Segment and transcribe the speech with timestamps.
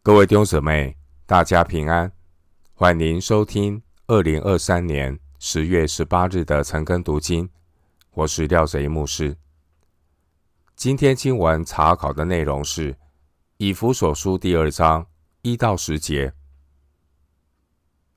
[0.00, 2.10] 各位弟兄姊妹，大家平安！
[2.72, 7.50] 欢迎收听二零二三年十月十八日的晨更读经。
[8.12, 9.36] 我是廖泽一牧师。
[10.76, 12.96] 今天经文查考的内容是
[13.58, 15.06] 以弗所书第二章
[15.42, 16.32] 一到十节。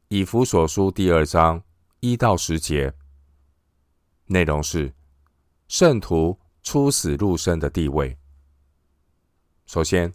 [0.08, 1.62] 以弗所书第二章
[2.00, 2.94] 一到十节
[4.28, 4.94] 内容是
[5.68, 8.18] 圣徒出死入生的地位。
[9.66, 10.14] 首先，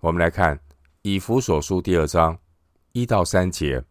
[0.00, 0.58] 我们来看。
[1.02, 2.38] 以弗所书第二章
[2.92, 3.82] 一到三节：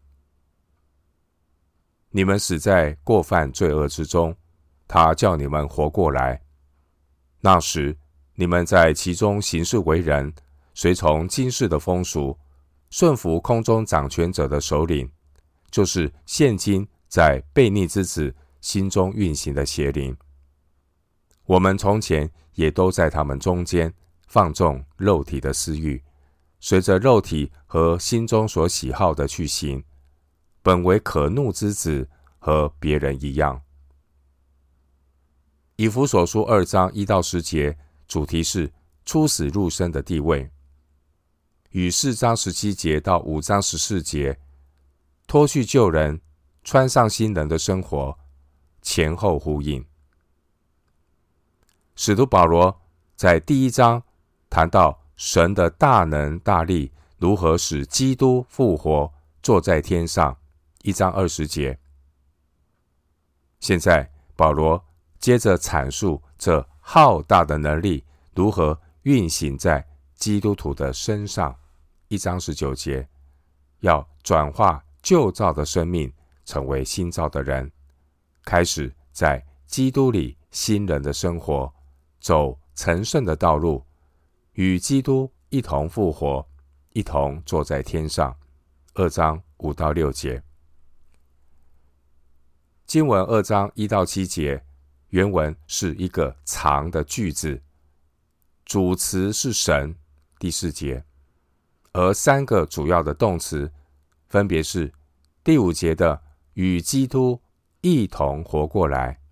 [2.10, 4.36] 你们死在过犯罪恶之中，
[4.86, 6.40] 他叫你们活过来。
[7.40, 7.98] 那时
[8.36, 10.32] 你们在其中行事为人，
[10.72, 12.38] 随从今世的风俗，
[12.90, 15.10] 顺服空中掌权者的首领，
[15.68, 20.16] 就是现今在悖逆之子心中运行的邪灵。
[21.44, 23.92] 我们从前也都在他们中间
[24.28, 26.00] 放纵肉体的私欲。
[26.62, 29.82] 随着肉体和心中所喜好的去行，
[30.62, 32.06] 本为可怒之子，
[32.38, 33.62] 和别人一样。
[35.76, 38.70] 以弗所书二章一到十节，主题是
[39.06, 40.50] 出死入生的地位，
[41.70, 44.38] 与四章十七节到五章十四节，
[45.26, 46.20] 脱去旧人，
[46.62, 48.18] 穿上新人的生活，
[48.82, 49.82] 前后呼应。
[51.96, 52.82] 使徒保罗
[53.16, 54.02] 在第一章
[54.50, 55.00] 谈到。
[55.20, 60.34] 神的大能大力如何使基督复活，坐在天上？
[60.80, 61.78] 一章二十节。
[63.58, 64.82] 现在保罗
[65.18, 68.02] 接着阐述这浩大的能力
[68.34, 71.54] 如何运行在基督徒的身上。
[72.08, 73.06] 一章十九节，
[73.80, 76.10] 要转化旧造的生命，
[76.46, 77.70] 成为新造的人，
[78.42, 81.70] 开始在基督里新人的生活，
[82.20, 83.84] 走成圣的道路。
[84.60, 86.46] 与基督一同复活，
[86.92, 88.36] 一同坐在天上。
[88.92, 90.42] 二章五到六节，
[92.84, 94.62] 经文二章一到七节，
[95.08, 97.62] 原文是一个长的句子，
[98.66, 99.96] 主词是神。
[100.38, 101.06] 第四节，
[101.92, 103.72] 而三个主要的动词
[104.28, 104.92] 分别是
[105.42, 107.40] 第五节的与基督
[107.80, 109.22] 一同活过来，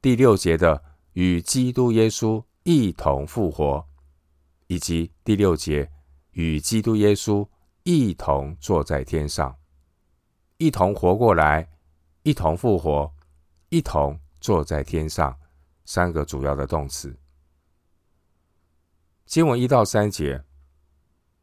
[0.00, 0.84] 第六节的
[1.14, 3.84] 与基督耶稣一同复活。
[4.66, 5.90] 以及第六节，
[6.32, 7.48] 与基督耶稣
[7.82, 9.56] 一同坐在天上，
[10.58, 11.68] 一同活过来，
[12.22, 13.14] 一同复活，
[13.68, 15.38] 一同坐在天上，
[15.84, 17.16] 三个主要的动词。
[19.24, 20.44] 经文一到三节，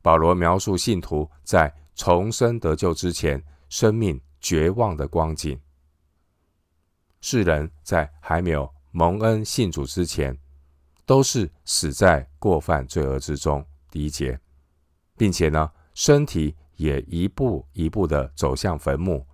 [0.02, 5.60] 保罗描述信徒在重生得救之前，生命绝望的光景。
[7.22, 10.38] 世人在还没有蒙恩信主之前，
[11.06, 14.40] 都是死在过犯罪恶之中，第一节，
[15.18, 19.26] 并且呢，身体也一步一步的走向坟墓，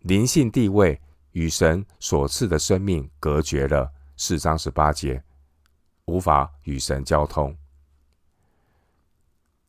[0.00, 0.98] 灵性地位
[1.32, 5.22] 与神所赐的生命隔绝了，四章十八节，
[6.06, 7.54] 无法与神交通，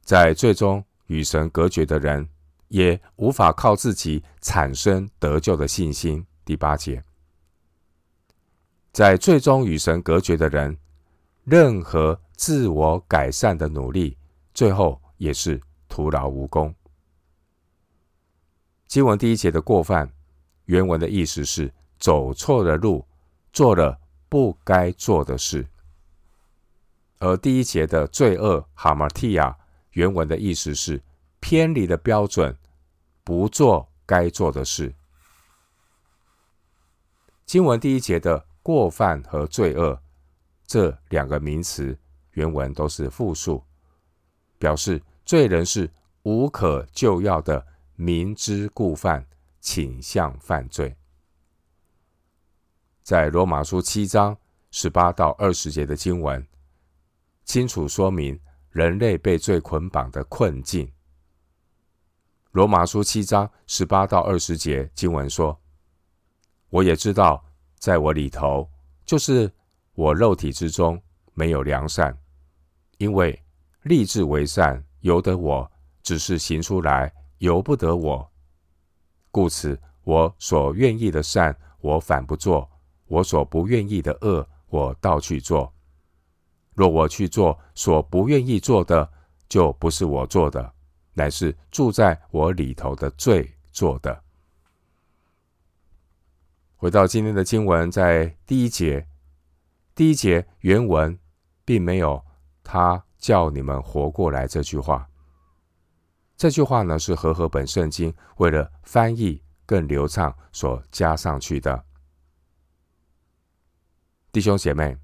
[0.03, 2.29] 在最终与神隔绝的人，
[2.69, 7.03] 也无法靠自己产生得救的信心，第八节，
[8.93, 10.77] 在最终与神隔绝的人。
[11.43, 14.15] 任何自我改善的努力，
[14.53, 15.59] 最后也是
[15.89, 16.73] 徒劳无功。
[18.87, 20.11] 经文第一节的过犯，
[20.65, 23.05] 原文的意思是走错了路，
[23.51, 25.63] 做了不该做的事；
[27.17, 29.57] 而第一节的罪恶哈马提亚，
[29.91, 31.01] 原文的意思是
[31.39, 32.55] 偏离了标准，
[33.23, 34.93] 不做该做的事。
[37.45, 39.99] 经文第一节的过犯和罪恶。
[40.71, 41.99] 这两个名词
[42.31, 43.61] 原文都是复数，
[44.57, 45.91] 表示罪人是
[46.23, 47.67] 无可救药的，
[47.97, 49.27] 明知故犯，
[49.59, 50.95] 倾向犯罪。
[53.03, 54.37] 在罗马书七章
[54.69, 56.47] 十八到二十节的经文，
[57.43, 58.39] 清楚说明
[58.69, 60.89] 人类被罪捆绑的困境。
[62.51, 65.59] 罗马书七章十八到二十节经文说
[66.71, 67.43] ：“我也知道，
[67.77, 68.71] 在我里头，
[69.03, 69.51] 就是。”
[69.93, 71.01] 我肉体之中
[71.33, 72.17] 没有良善，
[72.97, 73.43] 因为
[73.83, 75.69] 立志为善由得我，
[76.01, 78.31] 只是行出来由不得我。
[79.31, 82.67] 故此，我所愿意的善，我反不做；
[83.07, 85.73] 我所不愿意的恶，我倒去做。
[86.73, 89.11] 若我去做所不愿意做的，
[89.49, 90.73] 就不是我做的，
[91.13, 94.23] 乃是住在我里头的罪做的。
[96.77, 99.05] 回到今天的经文，在第一节。
[100.01, 101.15] 第一节原文
[101.63, 102.25] 并没有
[102.65, 105.07] “他叫你们活过来”这句话，
[106.35, 111.85] 这句话呢，是和合本圣经为了翻译更流畅所加上去的。
[114.31, 114.97] 弟兄姐妹，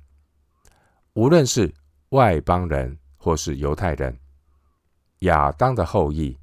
[1.14, 1.72] 无论是
[2.10, 4.20] 外邦人或是犹太人，
[5.20, 6.36] 亚当的后裔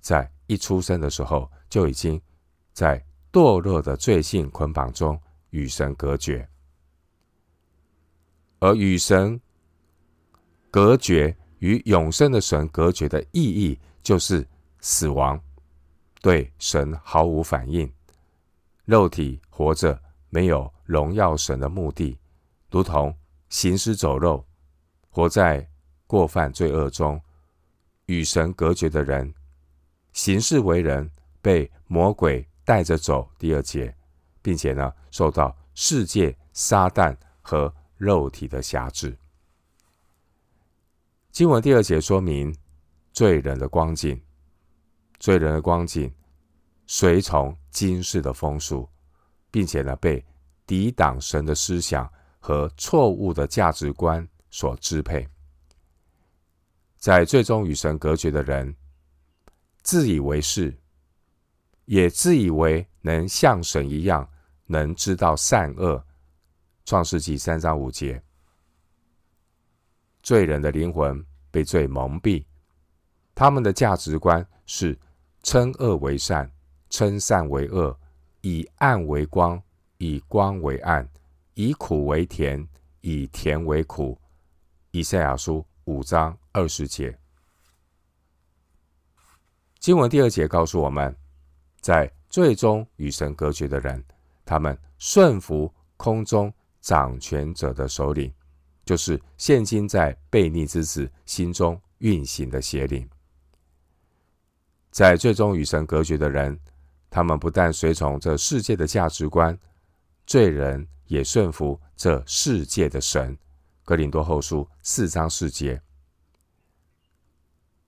[0.00, 2.20] 在一出生的时候就已经
[2.72, 3.00] 在
[3.30, 5.16] 堕落的罪性捆绑中
[5.50, 6.50] 与神隔绝，
[8.62, 9.40] 而与神
[10.70, 13.76] 隔绝与永生的神隔绝的意义。
[14.02, 14.44] 就是
[14.80, 15.40] 死亡，
[16.20, 17.88] 对神毫无反应，
[18.84, 19.96] 肉体活着
[20.28, 22.18] 没有荣耀神的目的，
[22.68, 23.16] 如同
[23.48, 24.44] 行尸走肉，
[25.08, 25.64] 活在
[26.08, 27.20] 过犯罪恶中，
[28.06, 29.32] 与神隔绝的人，
[30.12, 31.08] 行事为人
[31.40, 33.30] 被魔鬼带着走。
[33.38, 33.94] 第二节，
[34.42, 37.72] 并且呢，受到世界、撒旦和
[38.02, 39.16] 肉体的辖制。
[41.30, 42.52] 经文第二节说明。
[43.12, 44.18] 罪人的光景，
[45.18, 46.10] 罪人的光景，
[46.86, 48.88] 随从今世的风俗，
[49.50, 50.24] 并且呢，被
[50.66, 52.10] 抵挡神的思想
[52.40, 55.28] 和错误的价值观所支配，
[56.96, 58.74] 在最终与神隔绝的人，
[59.82, 60.74] 自以为是，
[61.84, 64.26] 也自以为能像神一样，
[64.64, 66.02] 能知道善恶。
[66.84, 68.22] 创世纪三章五节，
[70.22, 72.44] 罪人的灵魂被罪蒙蔽。
[73.34, 74.98] 他们的价值观是
[75.42, 76.50] 称恶为善，
[76.90, 77.98] 称善为恶，
[78.42, 79.60] 以暗为光，
[79.98, 81.08] 以光为暗，
[81.54, 82.68] 以苦为甜，
[83.00, 84.20] 以甜为苦。
[84.90, 87.18] 以赛亚书五章二十节。
[89.78, 91.16] 经文第二节告诉我们，
[91.80, 94.04] 在最终与神隔绝的人，
[94.44, 96.52] 他们顺服空中
[96.82, 98.30] 掌权者的首领，
[98.84, 103.08] 就是现今在悖逆之子心中运行的邪灵。
[104.90, 106.58] 在最终与神隔绝的人，
[107.08, 109.58] 他们不但随从这世界的价值观，
[110.26, 113.38] 罪人也顺服这世界的神。
[113.84, 115.80] 格林多后书四章四节，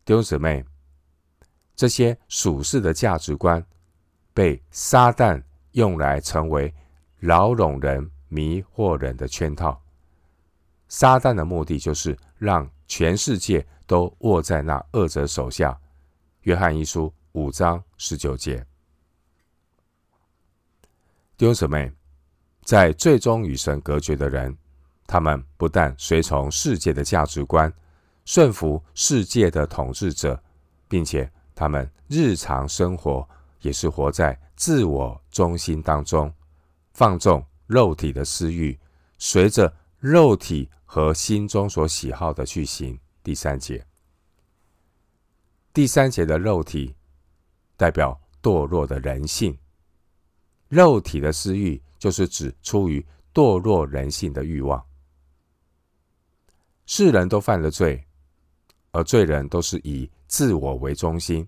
[0.05, 0.65] 弟兄姊妹，
[1.77, 3.65] 这些属世的价值观
[4.33, 5.43] 被撒旦
[5.73, 6.75] 用来成为
[7.21, 9.81] 牢笼人、迷惑人的圈套。
[10.89, 15.79] 撒旦的目的就是让全世界都握在那恶者手下。
[16.43, 18.67] 约翰一书五章十九节，
[21.37, 21.93] 弟兄姊妹，
[22.65, 24.55] 在最终与神隔绝的人，
[25.07, 27.73] 他们不但随从世界的价值观，
[28.25, 30.43] 顺服世界的统治者，
[30.89, 33.27] 并且他们日常生活
[33.61, 36.31] 也是活在自我中心当中，
[36.93, 37.43] 放纵
[37.75, 38.79] 肉体的私欲，
[39.19, 42.97] 随着肉体和心中所喜好的去行。
[43.21, 43.85] 第三节。
[45.73, 46.95] 第三节的肉体
[47.77, 49.59] 代表堕落的人性，
[50.69, 54.81] 肉体的私欲就是指出于堕落人性的欲望。
[56.87, 58.07] 世人都犯了罪，
[58.93, 61.45] 而罪人都是以自我为中心。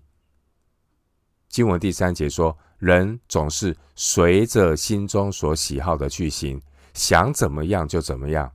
[1.49, 6.61] 经文第三节说，人总是随着心中所喜好的去行，
[6.93, 8.51] 想怎么样就怎么样。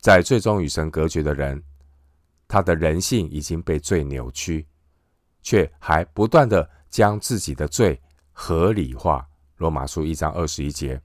[0.00, 1.62] 在最终与神隔绝的人。
[2.48, 4.66] 他的人性已经被罪扭曲，
[5.40, 7.98] 却还不断地将自己的罪
[8.30, 9.26] 合理化。
[9.56, 11.00] 罗马书一章二十一节，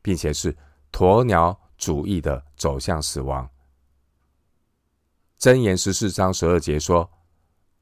[0.00, 0.56] 并且是
[0.90, 3.46] 鸵鸟主义的走向死亡。
[5.38, 7.10] 箴言十四章十二节说：“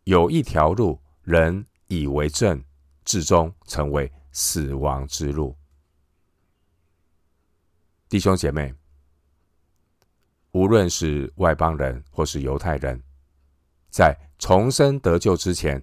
[0.03, 2.63] 有一条路，人以为正，
[3.05, 5.55] 至终成为死亡之路。”
[8.09, 8.73] 弟兄姐妹。
[10.53, 13.01] 无论是外邦人或是犹太人，
[13.91, 15.81] 在重生得救之前，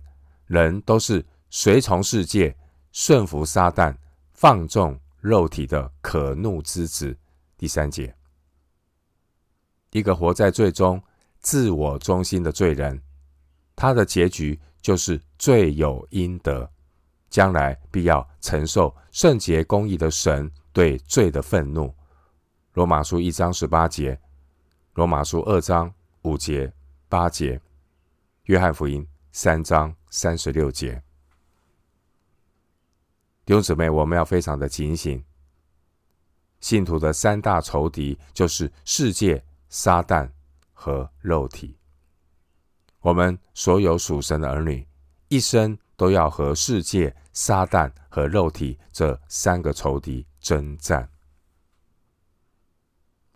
[0.48, 2.54] 人都是随从世界、
[2.92, 3.96] 顺服撒旦、
[4.34, 7.16] 放纵肉体的可怒之子。
[7.58, 8.14] 第三节，
[9.92, 11.02] 一个活在最终、
[11.40, 13.00] 自我中心的罪人，
[13.76, 16.72] 他的结局就是罪有应得，
[17.28, 21.92] 将来必要承受圣洁公义的神对罪的愤怒。
[22.74, 24.22] 罗马书一章十八节。
[24.94, 26.72] 罗马书二章五节、
[27.10, 27.60] 八节，
[28.44, 31.02] 约翰福音三章三十六节。
[33.44, 35.26] 弟兄姊妹，我们要非常的警醒。
[36.60, 40.30] 信徒的三大仇敌就是世界、撒旦
[40.74, 41.76] 和肉体。
[43.06, 44.84] 我们所有属神的儿女，
[45.28, 51.08] 一生都要和世界、撒旦和肉体这三个仇敌征战。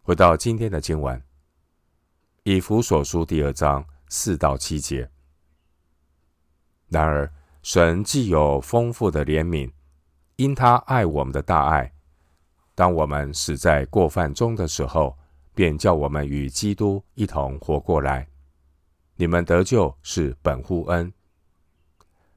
[0.01, 1.21] 回到今天的经文。
[2.41, 5.07] 以弗所书第二章四到七节，
[6.87, 9.71] 然而，神既有丰富的怜悯，
[10.37, 11.93] 因他爱我们的大爱，
[12.73, 15.15] 当我们死在过犯中的时候，
[15.53, 18.27] 便叫我们与基督一同活过来。
[19.19, 21.11] 你们得救是本乎恩。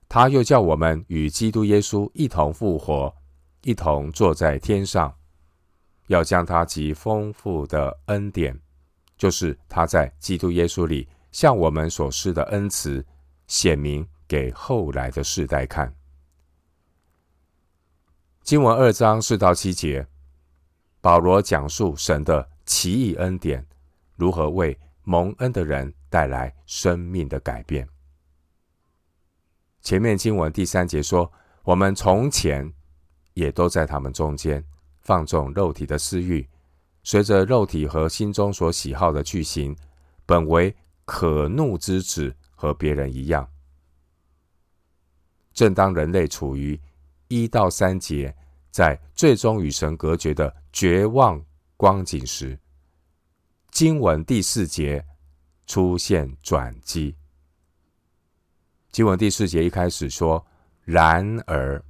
[0.08, 3.14] 他又叫我们与基督耶稣一同复活，
[3.62, 5.14] 一同坐在天上，
[6.08, 8.58] 要将他极丰富的恩典，
[9.16, 13.06] 就是他在基督耶稣里向我们所施的恩慈，
[13.46, 15.94] 显明给后来的世代看。
[18.42, 20.04] 经文二章四到七节，
[21.00, 23.64] 保罗讲述神的奇异恩典，
[24.16, 27.88] 如何为蒙恩的人带来生命的改变。
[29.80, 32.70] 前面经文第三节说，我们从前
[33.32, 34.62] 也都在他们中间
[35.00, 36.46] 放纵肉体的私欲，
[37.02, 39.74] 随着肉体和心中所喜好的去行，
[40.26, 40.76] 本为
[41.06, 43.48] 可怒之子，和别人一样。
[45.54, 46.78] 正当人类处于
[47.28, 48.34] 一到三节
[48.70, 51.42] 在最终与神隔绝的绝望
[51.78, 52.58] 光景时，
[53.70, 55.02] 经文第四节
[55.66, 57.14] 出现转机。
[58.90, 60.44] 经文第四节一开始说
[60.84, 61.82] ：“然而，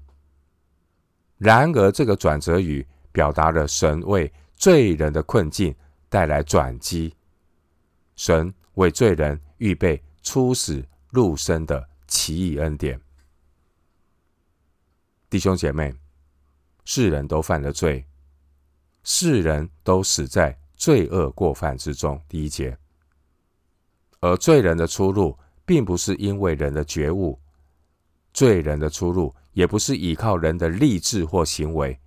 [1.38, 5.74] 然而，这个转折语表达了神为罪人的困境
[6.08, 7.14] 带来转机，
[8.14, 13.00] 神为罪人预备出死入生的奇异恩典。”
[15.28, 15.92] 弟兄姐妹，
[16.84, 18.06] 世人都犯了罪，
[19.02, 22.22] 世人都死在罪恶过犯之中。
[22.28, 22.78] 第一节，
[24.22, 25.38] 而罪人的出路。
[25.64, 27.40] 并不是因为人的觉悟，
[28.34, 31.98] 罪人的出路也不是依靠人的立志或行为，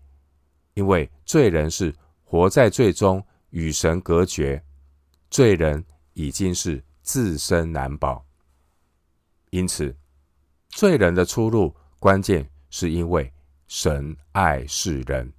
[0.74, 1.95] 因为罪人是
[2.25, 4.62] 活在罪中，与神隔绝，
[5.29, 8.24] 罪人已经是自身难保。
[9.51, 9.95] 因此，
[10.67, 13.31] 罪人的出路关键是因为
[13.67, 15.31] 神爱世人。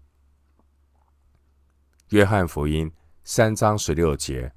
[2.09, 2.91] 约翰福音
[3.25, 4.51] 三章十六节，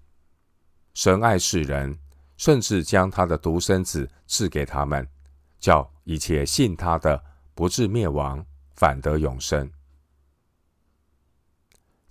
[0.93, 1.99] 神爱世人。
[2.39, 5.05] 甚至将他的独生子赐给他们，
[5.59, 7.21] 叫一切信他的
[7.53, 9.69] 不至灭亡，反得永生。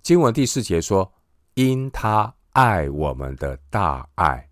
[0.03, 1.11] 经文第四节说
[1.55, 4.51] ：“因他爱我们的大爱，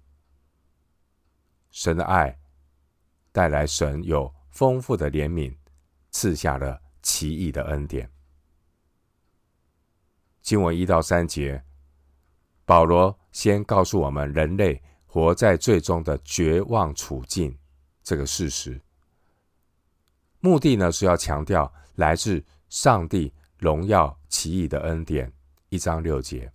[1.70, 2.40] 神的爱
[3.32, 5.56] 带来神有丰富的怜悯，
[6.10, 8.12] 赐下了奇异的恩典。”
[10.42, 11.64] 经文一到三节，
[12.66, 14.82] 保罗先告诉我们人类。
[15.08, 17.58] 活在最终的绝望处境，
[18.04, 18.80] 这个事实，
[20.42, 25.34] 目的呢是要强调来自上帝荣耀奇异的恩典。
[25.70, 26.50] 一章六节，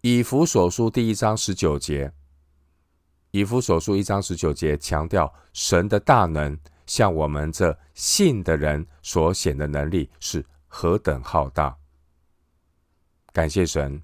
[0.00, 2.12] 以弗所书第一章十九节，
[3.32, 11.76] 以弗所书一章十九节强调神的大能向我们这信的人所显的能力是何等浩大。
[13.32, 14.02] 感谢神。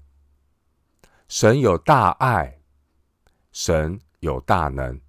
[1.29, 2.59] 神有大爱，
[3.51, 4.99] 神有大能，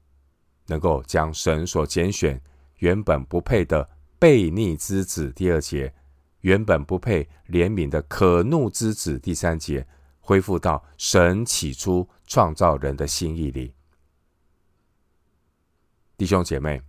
[0.67, 2.39] 能够将神所拣选
[2.77, 3.89] 原本不配的
[4.21, 5.93] 悖逆之子（第二节），
[6.41, 9.87] 原本不配怜悯的可怒之子（第三节），
[10.21, 13.75] 恢复到神起初创造人的心意里。
[16.19, 16.83] 弟兄姐妹，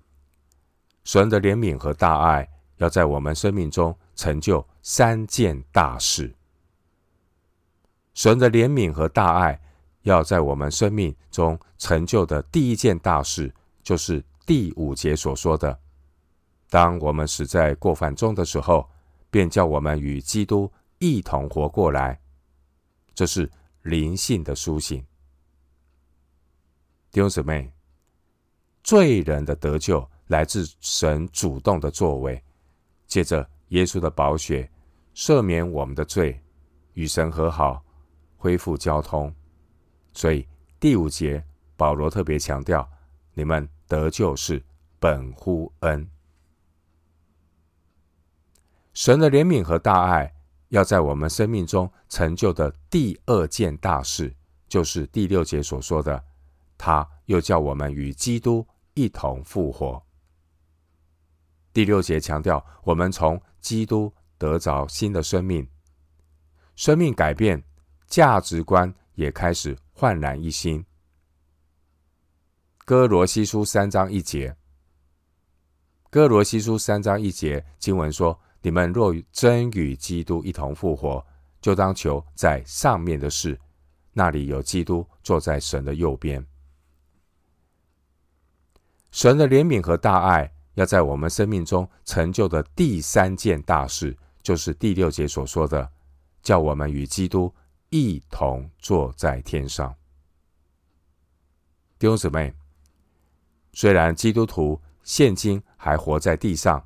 [1.06, 6.36] 神的怜悯和大爱要在我们生命中成就三件大事。
[8.14, 9.60] 神的怜悯和大爱
[10.04, 15.80] 要在我们生命中成就的第一件大事，就是第五节所说的：
[16.70, 18.90] 当我们死在过犯中的时候，
[19.30, 22.20] 便叫我们与基督一同活过来。
[23.14, 23.50] 这是
[23.84, 25.06] 灵性的苏醒。
[27.12, 27.72] 弟兄姊妹，
[28.84, 32.42] 罪人的得救来自神主动的作为，
[33.08, 34.70] 借着耶稣的宝血
[35.14, 36.42] 赦免我们的罪，
[36.94, 37.84] 与神和好。
[38.42, 39.32] 恢复交通，
[40.14, 40.48] 所以
[40.80, 41.46] 第五节
[41.78, 42.90] 保罗特别强调：
[43.36, 44.64] 你们得救是
[45.00, 46.10] 本乎恩。
[48.96, 50.34] 神的怜悯和大爱
[50.70, 54.36] 要在我们生命中成就的第二件大事，
[54.68, 56.24] 就是第六节所说的，
[56.80, 60.02] 他又叫我们与基督一同复活。
[61.72, 65.70] 第六节强调，我们从基督得着新的生命，
[66.76, 67.64] 生命改变。
[68.12, 70.86] 价值观也开始焕然一新。
[72.84, 74.54] 哥罗西书三章一节，
[76.10, 81.26] 哥罗西书三章一节经文说：“你们若真与基督一同复活，
[81.62, 83.58] 就当求在上面的事，
[84.12, 86.46] 那里有基督坐在神的右边。”
[89.12, 95.90] 神的怜悯和大爱要在我们生命中成就的第三件大事，就是第六节所说的，
[96.44, 97.54] 叫我们与基督
[97.92, 99.94] 一同坐在天上。
[102.00, 102.54] 弟兄姊妹，
[103.74, 106.82] 虽然基督徒现今还活在地上，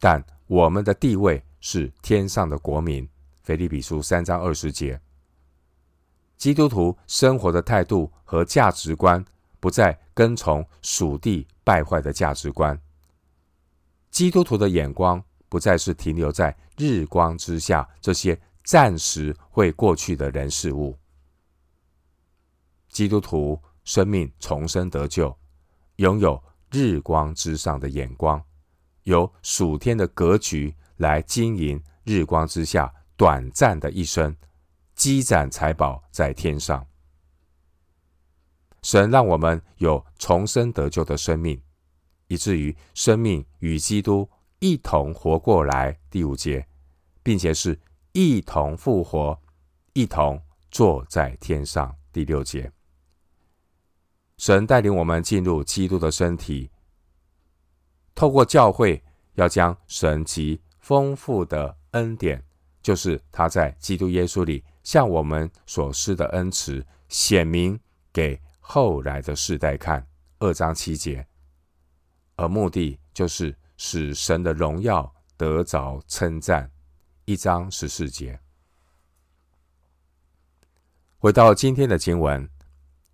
[0.00, 3.08] 但我们的地位是天上的国民。
[3.44, 5.00] 腓立比书三章二十节，
[6.36, 9.24] 基督徒生活的态度和价值观
[9.60, 12.76] 不再跟从属地败坏的价值观。
[14.10, 20.98] 基督徒的眼光不再是停留在日光之下这些暂时会过去的人事物。
[22.88, 23.60] 基督徒。
[23.84, 25.36] 生命重生得救，
[25.96, 26.40] 拥有
[26.70, 28.40] 日光之上的眼光，
[29.02, 34.36] 有属天的格局来经营日光之下短暂的一生，
[34.94, 36.86] 积攒财宝在天上。
[38.82, 41.60] 神让我们有重生得救的生命，
[42.28, 45.98] 以至于生命与基督一同活过来。
[46.08, 46.64] 第五节，
[47.24, 47.76] 并且是
[48.12, 49.40] 一同复活，
[49.94, 51.94] 一同坐在天上。
[52.12, 52.70] 第六节。
[54.36, 56.70] 神带领我们进入基督的身体，
[58.14, 59.02] 透过教会，
[59.34, 62.44] 要将神极丰富的恩典，
[62.82, 67.78] 就是他在基督耶稣里向我们所施的恩慈，显明
[68.12, 70.06] 给后来的世代看。
[70.40, 71.24] 二章七节，
[72.34, 76.68] 而目的就是使神的荣耀得着称赞。
[77.24, 78.40] 一章十四节，
[81.18, 82.48] 回到今天的经文。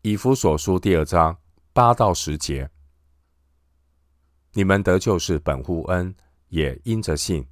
[0.00, 1.37] 以弗所书第二章
[1.75, 2.71] 八到十节，
[4.53, 6.15] 你们得救是本乎恩，
[6.49, 7.47] 也因着信。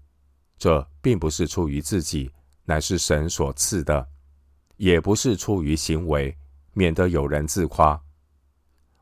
[0.57, 2.33] 这并不是出于自己，
[2.65, 4.09] 乃是神所赐的；
[4.77, 6.35] 也不是出于行为，
[6.73, 8.03] 免得有人自夸。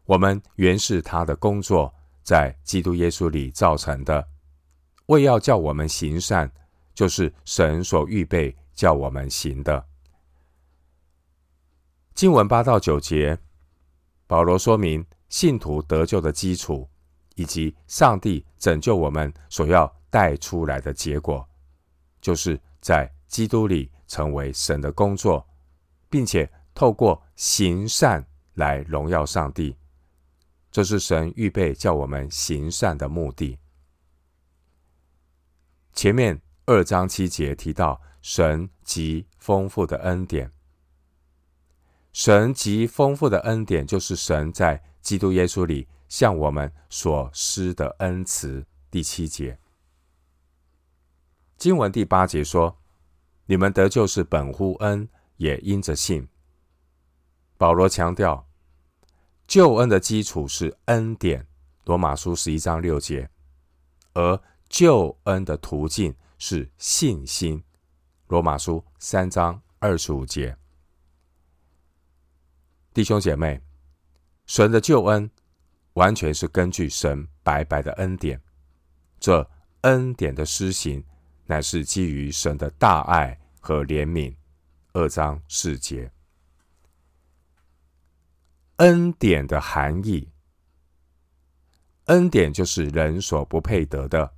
[0.06, 1.94] 我们原是他的工作，
[2.24, 4.26] 在基督耶稣里造成的，
[5.06, 6.52] 为要叫我们行善，
[6.94, 9.86] 就是神所预备叫我们行的。
[12.14, 13.38] 经文八到九节，
[14.26, 16.88] 保罗说明信徒得救的基础，
[17.34, 21.46] 以及上帝拯救我们所要带出来的结果，
[22.20, 25.44] 就是在基督里成为神的工作，
[26.08, 29.76] 并且透过行善来荣耀上帝。
[30.70, 33.58] 这是神预备叫我们行善的目的。
[35.92, 40.50] 前面二章七节提到神极丰富的恩典。
[42.12, 48.64] 神极丰富的恩典，就是神在基督耶稣里向我们所施的恩慈。
[48.90, 49.58] 第七节，
[51.58, 52.78] 经文第八节说
[53.46, 56.28] ：“你们得救是本乎恩，也因着信。”
[57.58, 58.46] 保罗强调，
[59.46, 61.46] 救恩的基础是恩典。
[61.84, 63.28] 罗马书十一章六节，
[64.14, 66.14] 而救恩的途径
[66.46, 67.64] 是信心。
[68.26, 70.54] 罗马书三章二十五节。
[72.92, 73.58] 弟兄姐妹，
[74.44, 75.30] 神的救恩
[75.94, 78.38] 完全是根据神白白的恩典。
[79.18, 81.02] 这恩典的施行，
[81.46, 84.36] 乃是基于神的大爱和怜悯。
[84.92, 86.12] 二章四节，
[88.76, 90.30] 恩典的含义，
[92.04, 94.34] 恩典就是人所不配得的，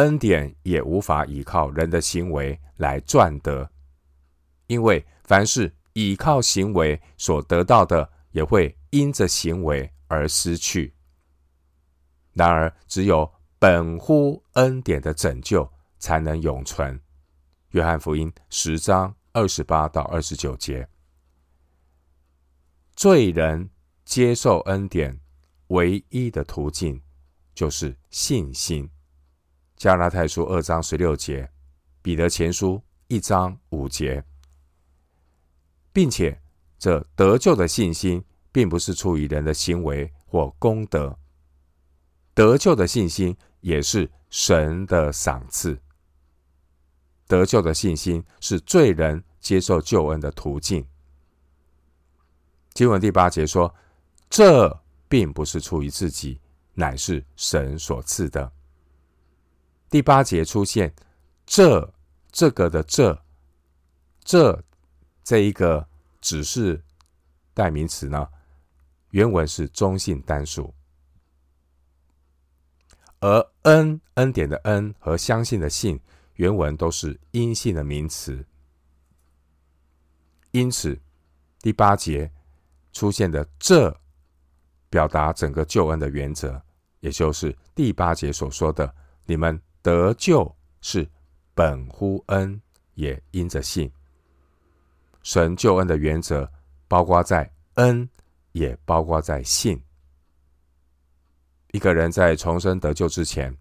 [0.00, 3.70] 恩典也无法依靠人的行为来赚得，
[4.66, 5.72] 因为凡是。
[5.94, 10.94] 依靠行为所得到的，也会因着行为而失去。
[12.32, 16.98] 然而，只有本乎恩典的拯救，才能永存。
[17.70, 20.88] 约翰福音十章二十八到二十九节，
[22.94, 23.68] 罪人
[24.04, 25.20] 接受恩典
[25.66, 27.02] 唯一的途径，
[27.52, 28.88] 就是信心。
[29.80, 31.50] 加拉太书二章十六节，
[32.02, 34.22] 彼得前书一章五节。
[35.90, 36.38] 并且，
[36.78, 41.18] 这得救的信心，并不是出于人的行为或功德。
[42.34, 45.80] 得救的信心也是神的赏赐。
[47.26, 50.86] 得救的信心是罪人接受救恩的途径。
[52.74, 53.74] 经文第八节说
[54.28, 56.38] ：“这并不是出于自己，
[56.74, 58.52] 乃是神所赐的。”
[59.90, 60.94] 第八节出现
[61.44, 61.92] “这”
[62.32, 63.22] 这个的“这”
[64.24, 64.64] 这。
[65.22, 65.86] 这一个
[66.20, 66.82] 指示
[67.54, 68.26] 代名词呢，
[69.10, 70.74] 原文是中性单数，
[73.20, 76.00] 而恩恩典的恩和相信的信，
[76.34, 78.44] 原文都是阴性的名词。
[80.50, 80.98] 因此，
[81.60, 82.32] 第八节
[82.92, 83.94] 出现的这
[84.88, 86.60] 表达整个救恩的原则，
[87.00, 88.92] 也就是第八节所说的
[89.26, 91.08] ：“你们得救是
[91.54, 92.60] 本乎恩，
[92.94, 93.90] 也因着信。”
[95.22, 96.50] 神救恩的原则
[96.88, 98.08] 包括在恩，
[98.52, 99.80] 也包括在信。
[101.72, 103.56] 一个人在重生得救之前，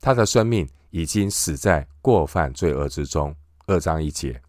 [0.00, 3.34] 他的生命已经死在过犯罪恶之中。
[3.66, 4.42] 二章一节，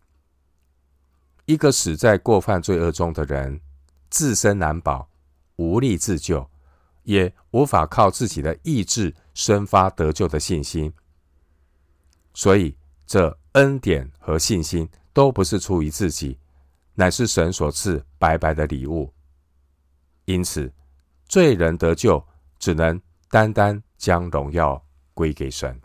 [1.45, 3.59] 一个死在过犯罪恶中的人，
[4.09, 5.09] 自身难保，
[5.57, 6.49] 无力自救，
[7.09, 10.93] 也无法靠自己的意志生发得救的信心。
[12.35, 16.37] 所以，这恩典和信心都不是出于自己，
[16.93, 19.11] 乃是神所赐白白的礼物。
[20.25, 20.71] 因此，
[21.25, 22.23] 罪人得救，
[22.59, 24.79] 只能单单将荣耀
[25.15, 25.81] 归给神。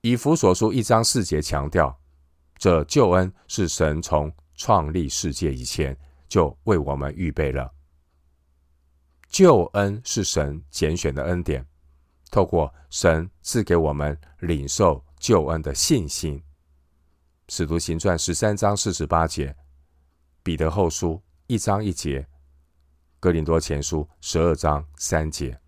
[0.00, 1.96] 以弗所书一章四节强调，
[2.58, 7.72] 这救恩是神从创立世界以前就为我们预备了。
[9.28, 11.66] 救恩是神拣选的恩典，
[12.30, 16.42] 透过神赐给我们领受救恩的信心。
[17.48, 19.54] 使徒行传十三章四十八节，
[20.42, 22.26] 彼得后书一章一节。
[23.18, 25.58] 哥林多前书十二章三节，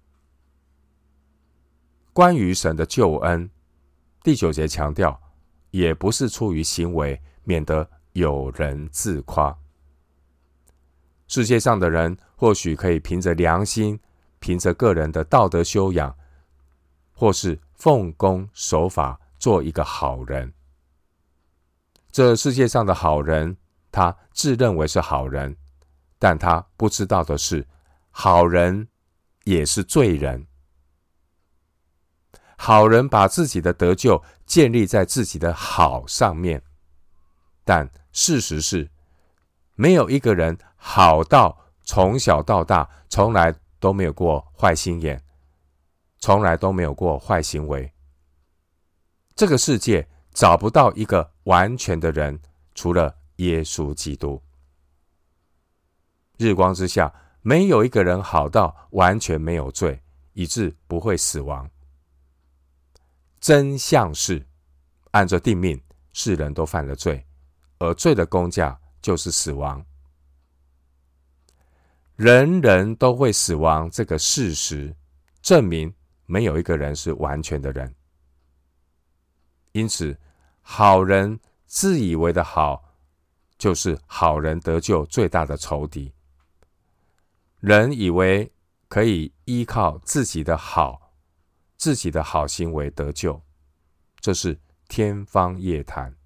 [2.12, 3.50] 关于神的救恩，
[4.22, 5.20] 第九节强调，
[5.70, 9.56] 也不是出于行为，免得有人自夸。
[11.28, 14.00] 世界上的人或许可以凭着良心，
[14.40, 16.16] 凭着个人的道德修养，
[17.12, 20.52] 或是奉公守法，做一个好人。
[22.10, 23.56] 这世界上的好人，
[23.92, 25.56] 他自认为是好人。
[26.18, 27.68] 但他不知道的是，
[28.10, 28.88] 好人
[29.44, 30.46] 也是罪人。
[32.56, 36.60] 好人把自己的得救建立在自己的好上面，
[37.62, 38.90] 但事实是，
[39.76, 45.22] 没有一个人好到从小到大从来都没有过坏心眼，
[46.18, 47.92] 从来都没有过坏行为。
[49.34, 52.40] 这个世界找不到一个完全的人，
[52.74, 54.40] 除了耶稣基督。
[56.38, 57.12] 日光之下，
[57.42, 60.00] 没有一个人好到完全没有罪，
[60.32, 61.68] 以致不会死亡。
[63.40, 64.46] 真相是，
[65.12, 65.80] 按着定命，
[66.12, 67.24] 世人都犯了罪，
[67.78, 69.84] 而罪的工价就是死亡。
[72.18, 74.92] 人人都会死亡这个事实，
[75.40, 75.94] 证明
[76.26, 77.94] 没有一个人是完全的人。
[79.70, 80.18] 因此，
[80.60, 82.82] 好人自以为的好，
[83.56, 86.12] 就是好人得救最大的仇敌。
[87.60, 88.52] 人以为
[88.88, 91.12] 可以依靠自己的好、
[91.76, 93.40] 自己的好行为得救，
[94.18, 96.17] 这是天方夜谭。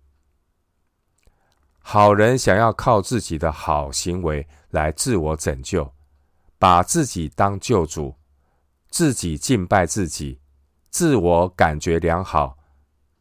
[1.82, 5.92] 好人想要靠自己的好行为来自我拯救，
[6.58, 8.14] 把自己当救主，
[8.88, 10.40] 自己敬拜自己，
[10.90, 12.56] 自我感觉良好，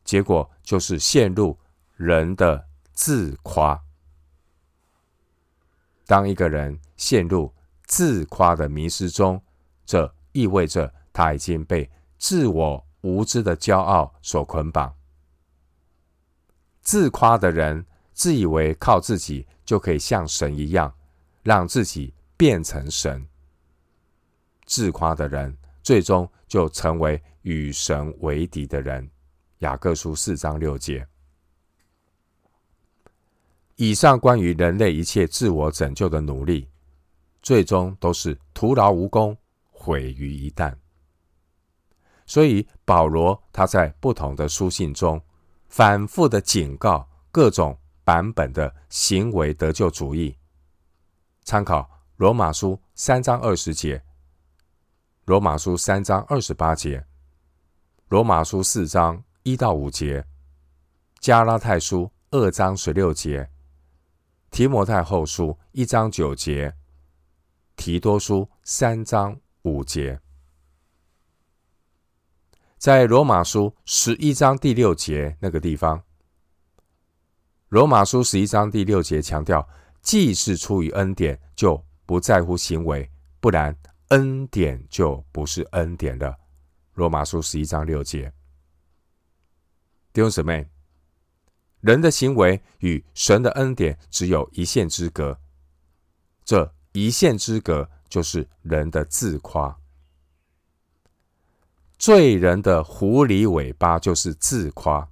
[0.03, 1.57] 结果就是陷入
[1.97, 3.81] 人的自夸。
[6.05, 7.53] 当一个人陷入
[7.85, 9.41] 自夸的迷失中，
[9.85, 14.93] 这意味着他已经被自我无知的骄傲所捆绑。
[16.81, 20.93] 自夸的人自以为靠自己就可以像神一样，
[21.43, 23.25] 让自己变成神。
[24.65, 29.09] 自夸的人最终就成为与神为敌的人。
[29.59, 31.07] 雅各书四章六节。
[33.75, 36.67] 以上关于人类一切自我拯救的努力。
[37.41, 39.35] 最终都是徒劳无功，
[39.71, 40.75] 毁于一旦。
[42.27, 45.19] 所以保罗他在不同的书信中，
[45.67, 50.37] 反复的警告各种版本的行为得救主义。
[51.43, 54.03] 参考罗马书三章二十节，
[55.25, 57.05] 罗马书三章二十八节，
[58.09, 60.25] 罗马书四章一到五节，
[61.19, 63.49] 加拉太书二章十六节，
[64.49, 66.75] 提摩太后书一章九节。
[67.77, 70.19] 提多书三章五节，
[72.77, 76.03] 在罗马书十一章第六节那个地方，
[77.71, 79.65] 罗马书十一章第六节强调，
[80.01, 83.73] 既是出于恩典，就不在乎行为，不然
[84.09, 86.37] 恩典就不是恩典了。
[86.95, 88.29] 罗马书十一章六节，
[90.11, 90.69] 弟兄姊妹，
[91.79, 95.39] 人的行为与神的恩典只有一线之隔，
[96.43, 96.73] 这。
[96.93, 99.79] 一线之隔，就是人的自夸。
[101.97, 105.09] 罪人的狐狸尾巴就是自夸。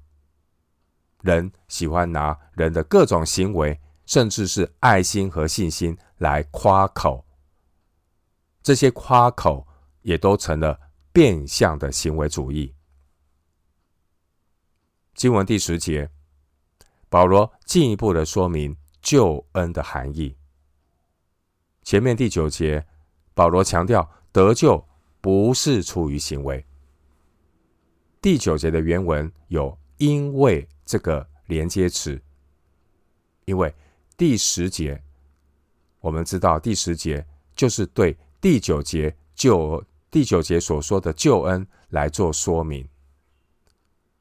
[1.22, 7.26] 人喜欢拿人的各种行为，甚至是爱心和信心来夸口
[8.62, 9.68] 这些夸口
[10.02, 10.80] 也都成了
[11.12, 12.74] 变相的行为主义。
[15.16, 16.10] 经文第十节，
[17.10, 20.36] 保罗进一步的说明救恩的含义。
[21.84, 22.86] 前面第九节，
[23.34, 24.88] 保罗强调得救
[25.20, 26.66] 不是出于行为。
[28.22, 32.20] 第九节的原文有“因为”这个连接词，
[33.46, 33.72] 因为
[34.18, 35.00] 第十节，
[36.00, 37.24] 我们知道第十节
[37.56, 42.90] 就是对第九节救第九节所说的救恩来做说明，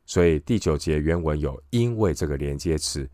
[0.04, 3.08] 所以第九节原文有“因为”这个连接词。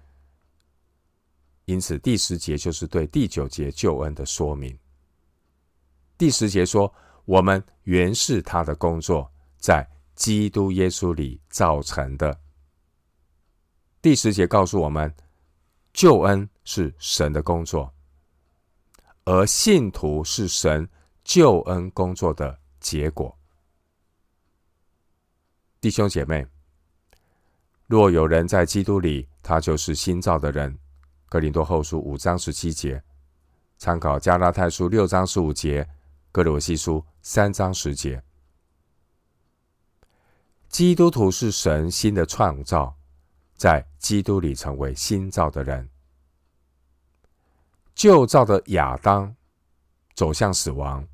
[1.66, 4.76] 因此，第十节就是对第九节救恩的说明。
[6.18, 6.92] 第十节说
[7.24, 12.36] ：“我们原是他的工作，在基督耶稣里造成的。”
[14.04, 15.10] 第十节告诉我们，
[15.94, 17.90] 救恩是神的工作，
[19.24, 20.86] 而信徒是神
[21.24, 23.34] 救恩工作的结果。
[25.80, 26.46] 弟兄姐妹，
[27.86, 30.78] 若有人在基督里，他就是新造的人。
[31.30, 33.02] 哥林多后书五章十七节，
[33.78, 35.88] 参考加拉太书六章十五节，
[36.30, 38.22] 格罗西书三章十节。
[40.68, 42.94] 基督徒是神新的创造，
[43.56, 45.88] 在基督里成为新造的人。
[47.94, 49.34] 旧造的亚当
[50.14, 51.08] 走向死亡，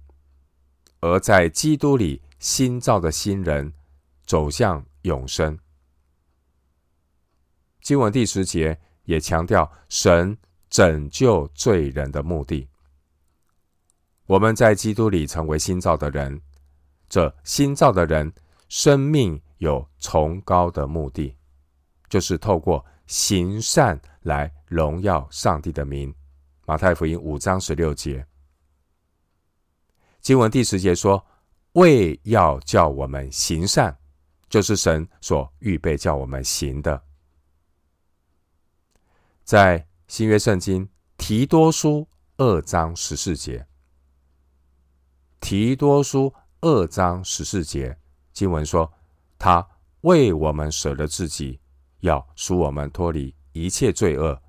[0.99, 3.73] 而在基督里新造的新人
[4.27, 5.57] 走向永生。
[7.81, 8.79] 经文第十节。
[9.05, 12.69] 也强调神拯救罪人的目的。
[14.27, 16.41] 我们在基督里成为新造的人，
[17.09, 18.33] 这新造的人
[18.69, 21.35] 生命有崇高的目的，
[22.11, 26.15] 就是透过行善来荣耀上帝的名。
[26.67, 28.27] 马太福音五章十六节，
[30.21, 31.25] 经文第十节说
[31.73, 33.97] ：“为要叫我们行善，
[34.49, 37.03] 就是神所预备叫我们行的。”
[39.43, 43.67] 在新约圣经提多书二章十四节，
[45.41, 47.99] 提多书二章十四节
[48.33, 48.93] 经文说
[49.39, 49.67] ：“他
[50.03, 51.59] 为我们舍了自己，
[52.01, 54.41] 要赎我们脱离一切罪恶，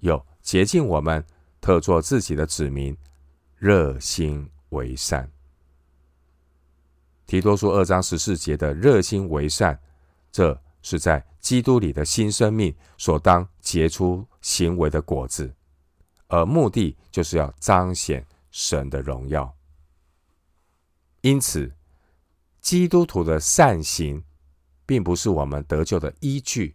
[0.00, 1.24] 又洁净我们，
[1.60, 2.96] 特作自己的子民，
[3.56, 5.30] 热心为善。”
[7.26, 9.78] 提多书二章十四节的热心为善，
[10.32, 15.54] 这是在基督里的新生命所当结出行为的果子，
[16.28, 19.54] 而目的就是要彰显神的荣耀。
[21.20, 21.70] 因此，
[22.62, 24.24] 基督徒的善行
[24.86, 26.74] 并不是我们得救的依据，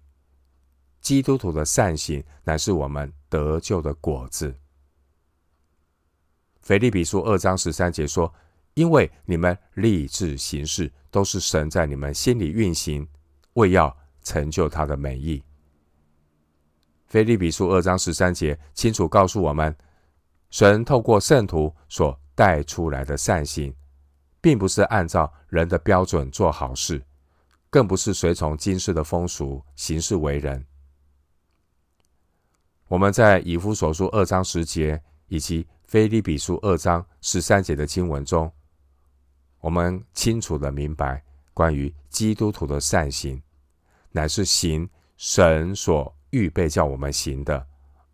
[1.04, 4.56] 基督徒的善行乃是我们得救的果子。
[6.62, 8.34] 腓立比书二章十三节说
[8.74, 13.08] ：“因为你们立志行事，都是神在你们心里运行，
[13.54, 15.44] 为要。”成就他的美意。
[17.08, 19.76] 腓立比书二章十三节清楚告诉我们，
[20.50, 23.76] 神透过圣徒所带出来的善行，
[24.39, 27.04] 并不是按照人的标准做好事，
[27.70, 30.66] 更不是随从今世的风俗行事为人。
[32.88, 38.52] 我们在以弗所书二章十节以及腓立比书二章十三节的经文中，
[39.60, 43.41] 我们清楚的明白关于基督徒的善行。
[44.12, 47.65] 乃是行神所预备叫我们行的，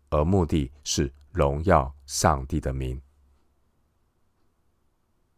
[0.08, 2.98] 而目的是荣耀上帝的名。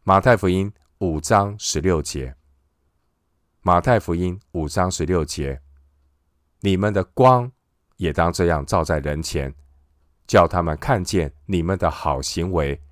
[0.05, 2.37] 马太福音五章十六节，
[3.61, 5.61] 马太福音五章十六节，
[6.61, 7.51] 你们的光
[8.03, 9.55] 也当这样照在人前，
[10.27, 12.83] 叫他们看见你们的好行为，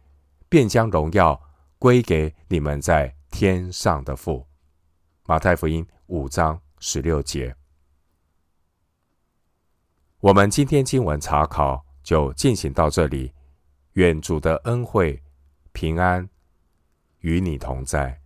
[0.48, 1.38] 便将荣耀
[1.80, 4.46] 归给你们在天上的父。
[5.26, 7.52] 马太福音五章十六节。
[10.20, 13.34] 我们今天经文查考就进行到这里，
[13.94, 15.20] 愿主的恩惠
[15.72, 16.30] 平安
[17.18, 18.19] 与你同在。